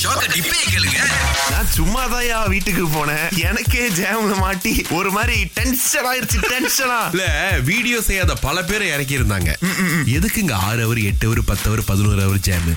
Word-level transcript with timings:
ஷாக்க 0.00 0.24
டிப்பே 0.32 0.58
கேளுங்க 0.72 0.98
நான் 1.52 1.68
சும்மாதான்யா 1.76 2.38
வீட்டுக்கு 2.52 2.82
போனேன். 2.94 3.22
எனக்கே 3.48 3.84
ஜாம்ல 3.98 4.34
மாட்டி 4.42 4.72
ஒரு 4.98 5.10
மாதிரி 5.16 5.36
டென்ஷன் 5.58 6.06
ஆயிருச்சு 6.10 6.38
டென்ஷனா 6.52 6.98
இல்ல 7.14 7.24
வீடியோ 7.70 7.98
செய்யாத 8.08 8.32
பல 8.44 8.56
பேரை 8.68 8.86
இறக்கி 8.94 9.14
இருந்தாங்க 9.18 9.50
எதுக்குங்க 10.16 10.54
ஆறு 10.68 10.82
அவர் 10.86 11.00
எட்டு 11.10 11.26
அவர் 11.28 11.40
பத்து 11.50 11.66
அவர் 11.70 11.82
பதினோரு 11.90 12.22
அவர் 12.26 12.42
ஜாம் 12.48 12.68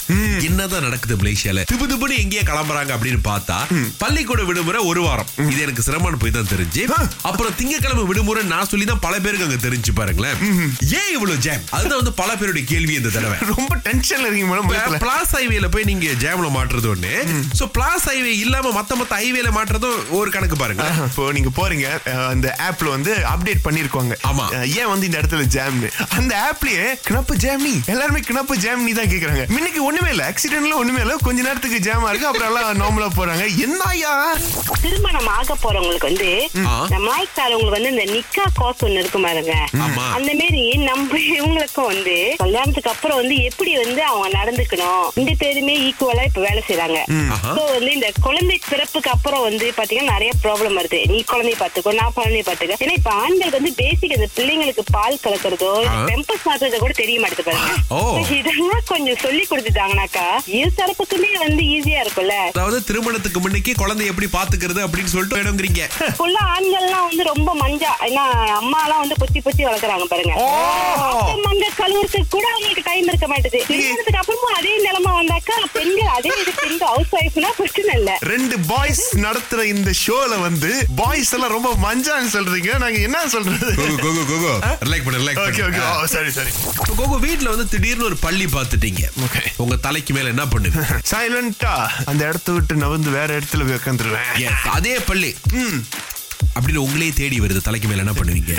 என்னதான் 0.50 0.86
நடக்குது 0.88 1.18
மலேசியால? 1.22 1.66
திபு 1.72 1.88
திபுன்னு 1.92 2.22
எங்கேயே 2.24 2.44
கிளம்புறாங்க 2.52 2.94
அப்படின்னு 2.98 3.22
பார்த்தா 3.30 3.58
பள்ளிக்கூட 4.04 4.42
விடுமுறை 4.50 4.82
ஒரு 4.92 5.04
வாரம். 5.08 5.30
இது 5.52 5.60
எனக்கு 5.66 5.86
சிரமம்னு 5.88 6.22
போய் 6.24 6.36
தான் 6.38 6.52
தெரிஞ்சு 6.54 6.86
அப்புறம் 7.30 7.56
திங்கக்கிழமை 7.60 8.06
விடுமுறை 8.12 8.44
நான் 8.54 8.70
சொல்லி 8.72 8.88
தான் 8.92 9.04
பல 9.08 9.14
பேருக்கு 9.26 9.48
அங்க 9.50 9.60
தெரிஞ்சு 9.68 9.94
பாருங்களேன். 10.00 10.38
ஏன் 11.00 11.12
இவ்வளவு 11.16 11.44
ஜாம் 11.48 11.66
அதுதான் 11.78 12.02
வந்து 12.02 12.16
பல 12.24 12.30
பேருடைய 12.42 12.66
கேள்வி 12.74 12.96
இந்த 13.02 13.14
தடவை. 13.18 13.38
ரொம்ப 13.54 13.74
டென்ஷன்ல 13.90 14.28
இருக்கீங்க 14.28 14.50
மேடம். 14.54 15.00
பிளாஸ் 15.06 15.36
ஹைவேல 15.38 15.70
போய் 15.76 15.90
நீங்க 15.92 16.18
ஜாம்ல 16.26 16.50
மாட்டுறது 16.58 16.90
ஒண்ணு. 16.96 17.11
சோ 17.60 17.66
பிளாஸ் 17.76 18.06
ஹைவே 18.12 18.34
இல்லாம 18.44 18.72
மத்த 18.78 18.96
மத்த 19.02 19.20
ஹைவேல 19.22 19.50
மாட்டுறதும் 19.58 20.00
ஒரு 20.20 20.30
கணக்கு 20.36 20.58
பாருங்க. 20.62 20.86
இப்போ 21.10 21.26
நீங்க 21.38 21.52
போறீங்க 21.60 21.88
அந்த 22.34 22.48
ஆப்ல 22.68 22.90
வந்து 22.96 23.12
அப்டேட் 23.34 23.64
பண்ணிருக்கோங்க. 23.68 24.16
ஆமா. 24.30 24.46
ஏன் 24.80 24.92
வந்து 24.94 25.08
இந்த 25.10 25.20
இடத்துல 25.22 25.46
ஜாம்னு 25.56 25.90
அந்த 26.20 26.34
ஆப்லயே 26.50 26.86
கிணப்பு 27.08 27.36
ஜாம்னி 27.46 27.74
எல்லாருமே 27.94 28.22
கிணப்பு 28.30 28.56
ஜாம்னி 28.66 28.94
தான் 29.00 29.12
கேக்குறாங்க. 29.14 29.44
இன்னைக்கு 29.58 29.82
ஒண்ணுமே 29.90 30.12
இல்ல 30.16 30.26
ஆக்சிடென்ட்ல 30.32 30.80
ஒண்ணுமே 30.84 31.02
இல்ல 31.06 31.16
கொஞ்ச 31.28 31.40
நேரத்துக்கு 31.48 31.80
ஜாமா 31.88 32.10
இருக்கு 32.12 32.30
அப்புறம் 32.32 32.50
எல்லாம் 32.52 32.82
நார்மலா 32.84 33.10
போறாங்க. 33.20 33.46
என்னய்யா 33.68 34.14
திருமணம் 34.84 35.30
ஆக 35.38 35.56
போறவங்களுக்கு 35.64 36.10
வந்து 36.12 36.30
மலாய்க்காரவங்களுக்கு 37.06 37.78
வந்து 37.78 37.94
இந்த 37.96 38.06
நிக்கா 38.16 38.46
காசு 38.60 38.82
ஒண்ணு 38.88 39.02
இருக்கு 39.04 39.20
பாருங்க. 39.26 39.54
ஆமா. 39.86 40.06
அந்த 40.18 40.32
மாரி 40.42 40.64
நம்ம 40.90 41.20
இவங்களுக்கும் 41.38 41.90
வந்து 41.94 42.16
கல்யாணத்துக்கு 42.44 42.92
அப்புறம் 42.94 43.20
வந்து 43.22 43.36
எப்படி 43.50 43.72
வந்து 43.84 44.02
அவங்க 44.10 44.28
நடந்துக்கணும்? 44.40 45.04
ரெண்டு 45.18 45.34
பேருமே 45.42 45.76
ஈக்குவலா 45.88 46.26
இப்ப 46.30 46.42
வேலை 46.48 46.62
செய்யறாங்க. 46.68 47.01
சோ 47.56 47.62
வந்து 47.76 47.92
இந்த 47.98 48.10
குழந்தை 48.26 48.58
பிறப்புக்கு 48.70 49.12
அப்புறம் 49.16 49.46
வந்து 49.48 49.68
பாத்தீங்கன்னா 49.80 50.14
நிறைய 50.16 50.32
ப்ராப்ளம் 50.44 50.78
வருது. 50.80 51.00
நீ 51.14 51.20
குழந்தைய 51.32 51.58
பாத்துக்கோ 51.62 51.94
நான் 52.00 52.16
குழந்தைய 52.18 52.44
பாத்துக்க 52.50 52.86
ஏன்னா 52.88 52.98
இப்ப 53.00 53.12
ஆண்களுக்கு 53.24 53.60
வந்து 53.60 53.74
பேசிக் 53.82 54.16
அந்த 54.18 54.30
பிள்ளைங்களுக்கு 54.38 54.86
பால் 54.98 55.22
கலக்கிறதோ. 55.26 55.72
பெம்பஸ் 56.10 56.46
மாத்துறதோ 56.50 56.82
கூட 56.86 56.94
தெரிய 57.02 57.18
மாட்டேது 57.24 57.46
பாருங்க. 57.50 57.72
இதெல்லாம் 58.40 58.86
கொஞ்சம் 58.92 59.20
சொல்லி 59.26 59.44
கொடுத்துட்டாங்கனாக்கா 59.52 60.26
இரு 60.60 60.70
தரப்புக்குமே 60.82 61.32
வந்து 61.46 61.64
ஈஸியா 61.76 62.02
இருக்கும்ல. 62.06 62.36
அதாவது 62.54 62.80
திருமணத்துக்கு 62.90 63.40
முன்னைக்கு 63.46 63.74
குழந்தை 63.82 64.06
எப்படி 64.12 64.30
பாத்துக்கிறது 64.38 64.82
அப்படின்னு 64.86 65.14
சொல்லிட்டு 65.16 65.38
வேணுங்கிறீங்க 65.40 65.84
புள்ள 66.22 66.38
ஆண்கள்லாம் 66.56 67.08
வந்து 67.10 67.24
ரொம்ப 67.32 67.50
மஞ்சா 67.64 67.92
ஏன்னா 68.08 68.24
அம்மா 68.62 68.80
எல்லாம் 68.86 69.04
வந்து 69.04 69.20
பொத்தி 69.24 69.40
பொத்தி 69.48 69.62
வளர்க்குறாங்க 69.68 70.08
பாருங்க. 70.14 70.36
மங்க 71.46 71.66
கழுவுறதுக்கு 71.82 72.32
கூட 72.36 72.46
அவங்களுக்கு 72.54 72.88
டைம் 72.90 73.10
இருக்க 73.12 73.28
மாட்டேது. 73.32 73.60
திருமணத்துக்கு 73.70 74.22
அப்புறமும் 74.22 74.58
அதே 74.60 74.74
நிலைமை 74.88 75.11
வந்தாக்கா 75.52 75.70
பெண்கள் 75.76 76.12
அதே 76.16 76.32
இது 76.42 76.52
பெண்கள் 76.58 76.90
ஹவுஸ் 76.90 77.14
ஒய்ஃப்னா 77.18 77.50
பிரச்சனை 77.58 77.94
இல்ல. 78.00 78.12
ரெண்டு 78.32 78.56
பாய்ஸ் 78.70 79.04
நடத்துற 79.24 79.62
இந்த 79.72 79.92
ஷோல 80.02 80.34
வந்து 80.42 80.70
பாய்ஸ் 81.00 81.32
எல்லாம் 81.36 81.54
ரொம்ப 81.56 81.70
மஞ்சான்னு 81.84 82.32
சொல்றீங்க. 82.36 82.72
நாங்க 82.84 83.00
என்ன 83.08 83.22
சொல்றது? 83.36 83.72
கோகு 83.80 83.98
கோகு 84.04 84.24
கோகு 84.32 84.52
ரிலாக்ஸ் 84.84 85.06
பண்ணு 85.06 85.22
ரிலாக்ஸ் 85.22 85.44
ஓகே 85.46 85.64
ஓகே 85.68 85.82
பண்ணு 85.82 86.12
சரி 86.14 86.32
சரி 86.38 86.52
இப்போ 86.76 86.94
கோகு 87.02 87.18
வீட்ல 87.26 87.50
வந்து 87.54 87.68
திடீர்னு 87.74 88.08
ஒரு 88.10 88.20
பள்ளி 88.26 88.48
பார்த்துட்டீங்க 88.50 89.00
Okay. 89.24 89.46
உங்க 89.64 89.76
தலைக்கு 89.84 90.12
மேல 90.14 90.32
என்ன 90.34 90.46
பண்ணுங்க 90.48 90.82
சைலண்டா 91.10 91.74
அந்த 92.06 92.22
இடத்த 92.30 92.50
விட்டு 92.52 92.74
நவந்து 92.82 93.12
வேற 93.18 93.30
இடத்துல 93.40 93.66
போய் 93.68 93.80
உட்காந்துருவேன் 93.80 94.58
அதே 94.72 94.96
பள்ளி. 95.08 95.32
அப்படின்னு 96.56 96.84
உங்களே 96.86 97.10
தேடி 97.20 97.38
வருது 97.44 97.62
தலைக்கு 97.68 97.88
மேல 97.90 98.04
என்ன 98.06 98.14
பண்ணுவீங்க? 98.20 98.54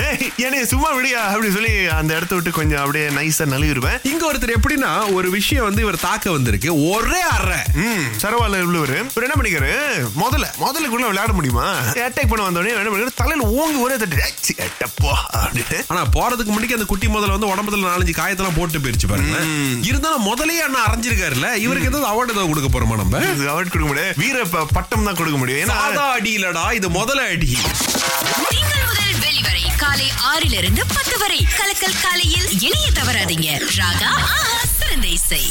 என்னைய 0.45 0.63
சும்மா 0.71 0.89
விடியா 0.97 1.19
அப்படி 1.33 1.49
சொல்லி 1.57 1.73
அந்த 1.99 2.11
இடத்த 2.17 2.33
விட்டு 2.37 2.51
கொஞ்சம் 2.59 2.81
அப்படியே 2.83 3.05
நைஸா 3.17 3.45
நழுவிடுவேன். 3.53 3.97
இங்க 4.11 4.23
ஒருத்தர் 4.29 4.55
எப்படின்னா 4.57 4.91
ஒரு 5.17 5.27
விஷயம் 5.37 5.67
வந்து 5.67 5.83
இவர் 5.85 5.99
தாக்க 6.05 6.31
வந்திருக்கு. 6.35 6.69
ஒரே 6.93 7.21
அறை. 7.35 7.59
ம் 7.83 8.05
சரவால 8.23 8.61
உள்ளவர். 8.69 8.95
இவர் 9.13 9.27
என்ன 9.27 9.37
பண்ணிக்காரு 9.39 9.71
முதல்ல 10.23 10.49
முதலுக்குள்ள 10.63 11.05
விளையாட 11.11 11.33
முடியுமா? 11.39 11.67
அட்டாக் 12.07 12.31
பண்ண 12.31 12.47
வந்தோடனே 12.47 12.73
என்ன 12.75 12.89
பண்ணிக்காரு 12.91 13.19
தலையில 13.21 13.49
ஓங்கி 13.59 13.79
ஒரே 13.85 13.97
தட்டு. 14.03 14.19
எட்டப்போ 14.67 15.13
அப்படின்னு 15.43 15.79
ஆனா 15.91 16.01
போறதுக்கு 16.17 16.51
முன்னாடி 16.53 16.77
அந்த 16.79 16.89
குட்டி 16.93 17.09
முதல்ல 17.15 17.35
வந்து 17.37 17.51
உடம்புல 17.53 17.81
நாலஞ்சு 17.91 18.15
காயத்தெல்லாம் 18.21 18.57
போட்டு 18.59 18.83
போயிருச்சு 18.85 19.11
பாருங்க 19.13 19.37
இருந்தாலும் 19.91 20.27
முதலே 20.29 20.57
அண்ணா 20.67 20.81
அரைஞ்சிருக்காருல்ல. 20.87 21.49
இவருக்கு 21.65 21.89
ஏதாவது 21.91 22.11
அவார்டு 22.11 22.33
ஏதாவது 22.35 22.51
கொடுக்க 22.51 22.69
போறோமா 22.75 22.97
நம்ம? 23.03 23.23
இது 23.35 23.51
அவார்ட் 23.53 23.73
கொடுக்க 23.73 23.89
முடியாது. 23.91 24.19
வீர 24.23 24.43
பட்டம் 24.77 25.07
தான் 25.09 25.19
கொடுக்க 25.21 25.37
முடியும். 25.41 25.61
ஏன்னா 25.63 26.07
அடி 26.17 26.33
இல்லடா 26.39 26.65
இது 26.79 26.89
முதல 26.99 27.21
அடி. 27.35 27.51
திங்கள் 28.03 28.85
முதல் 28.89 29.15
வெளிவரை 29.23 29.63
காலை 29.77 30.07
ஆறிலிருந்து 30.31 30.81
பத்து 30.95 31.17
வரை. 31.19 31.39
கலக்கல் 31.57 32.01
காலையில் 32.01 32.47
இணைய 32.59 32.87
தவறாதீங்க. 32.99 33.49
ராகா 33.79 34.09
ஆஹா 34.23 34.39
சிறந்த 34.79 35.07
இசை. 35.07 35.43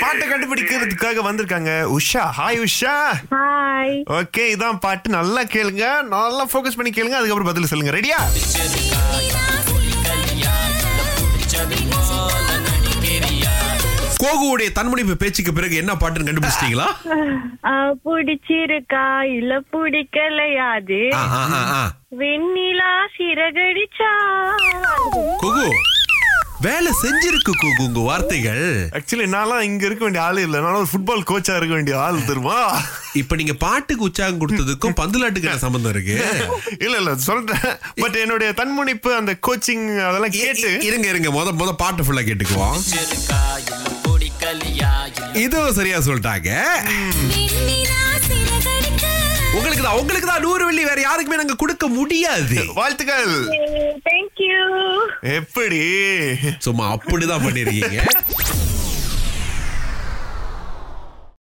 பாட்டை 0.00 0.24
கண்டுபிடிக்கிறதுக்காக 0.28 1.22
வந்திருக்காங்க 1.28 1.70
Usha. 1.96 2.22
Hi 2.38 2.60
Usha. 2.66 2.94
Hi 3.34 3.96
okay 4.18 4.44
இதான் 4.54 4.78
பாட்டு. 4.78 5.10
நல்லா 5.10 5.42
கேளுங்க. 5.54 5.86
நல்லா 6.02 6.44
ஃபோக்கஸ் 6.52 6.78
பண்ணி 6.78 6.92
கேளுங்க. 6.92 7.18
அதுக்கப்புறம் 7.20 7.50
பதில் 7.52 7.70
சொல்லுங்க. 7.72 7.94
ரெடியா 7.98 8.18
கோகுவுடைய 14.22 14.68
தன்முனைப்பு 14.76 15.14
பேச்சுக்கு 15.16 15.52
பிறகு 15.52 15.74
என்ன 15.76 15.92
பாட்டுன்னு 15.94 16.28
கண்டுபிடிச்சிட்டீங்களா? 16.28 16.86
பிடிச்சிருக்கா 18.06 19.04
இல்ல 19.36 19.60
பிடிக்கலையாது. 19.72 21.00
வெண்ணிலா 22.20 22.92
சிறகடிச்சா. 23.16 24.12
கோகு 25.44 25.66
வேலை 26.66 26.90
செஞ்சிருக்கு 27.00 27.52
கோகு 27.60 27.82
உங்க 27.86 28.00
வார்த்தைகள். 28.06 28.64
ஆக்சுவலி 28.98 29.26
நான்லாம் 29.34 29.66
இங்க 29.66 29.82
இருக்க 29.88 30.02
வேண்டிய 30.04 30.22
ஆளு 30.28 30.40
இல்ல. 30.46 30.60
நான் 30.64 30.78
ஒரு 30.80 30.88
ஃபுட்பால் 30.92 31.26
கோச்சா 31.30 31.54
இருக்க 31.58 31.74
வேண்டிய 31.76 31.96
ஆள் 32.04 32.18
தெரியுமா? 32.30 32.56
இப்ப 33.20 33.36
நீங்க 33.40 33.54
பாட்டுக்கு 33.64 34.06
உற்சாகம் 34.06 34.40
கொடுத்ததுக்கும் 34.40 34.96
பந்துலாட்டுக்கு 35.00 35.62
சம்பந்தம் 35.64 35.92
இருக்கு? 35.94 36.16
இல்ல 36.84 36.94
இல்ல 37.02 37.12
சொல்றேன். 37.28 37.68
பட் 38.02 38.18
என்னுடைய 38.24 38.50
தன்முனைப்பு 38.60 39.12
அந்த 39.20 39.34
கோச்சிங் 39.48 39.86
அதெல்லாம் 40.08 40.34
கேட்டு 40.40 40.70
இருங்க 40.88 41.08
இருங்க. 41.12 41.30
முத 41.38 41.54
முத 41.62 41.74
பாட்டு 41.84 42.06
ஃபுல்லா 42.08 42.24
கேட்டுக்குவோம். 42.30 42.76
இதுவும் 45.44 45.76
சரியா 45.78 45.98
சொல்லிட்டாங்க. 46.08 46.50
உங்களுக்கு 49.56 49.82
தான் 49.84 49.98
உங்களுக்கு 50.00 50.28
தான் 50.30 50.44
நூறு 50.46 50.64
வெள்ளி 50.66 50.82
வேற 50.88 51.00
யாருக்குமே 51.06 51.40
நாங்க 51.40 51.56
கொடுக்க 51.62 51.86
முடியாது. 51.98 52.58
வாழ்த்துக்கள். 52.80 53.32
தேங்க்யூ 54.08 54.58
எப்படி? 55.20 55.80
சும்மா 56.58 56.96
அப்படிதான் 56.96 57.44
பண்ணிருக்கீங்க. 57.44 58.04